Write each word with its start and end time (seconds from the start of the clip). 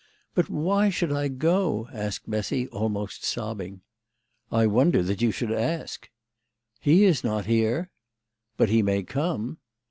"But 0.33 0.49
why 0.49 0.89
should 0.89 1.11
I 1.11 1.27
go?" 1.27 1.87
asked 1.93 2.27
Bessy, 2.27 2.67
almost 2.69 3.23
sobbing." 3.23 3.81
I 4.51 4.65
wonder 4.65 5.03
that 5.03 5.21
you 5.21 5.29
should 5.29 5.51
ask."" 5.51 6.09
He 6.79 7.03
is 7.03 7.23
not 7.23 7.45
here."" 7.45 7.91
But 8.57 8.69
he 8.69 8.81
may 8.81 9.03
come." 9.03 9.59